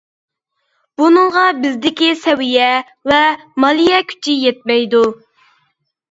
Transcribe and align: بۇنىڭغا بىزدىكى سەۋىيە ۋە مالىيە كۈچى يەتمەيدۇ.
بۇنىڭغا 0.99 1.41
بىزدىكى 1.65 2.07
سەۋىيە 2.21 2.69
ۋە 3.11 3.19
مالىيە 3.65 3.99
كۈچى 4.13 4.35
يەتمەيدۇ. 4.45 5.03